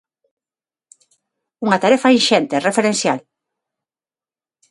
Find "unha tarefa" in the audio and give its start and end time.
1.65-2.13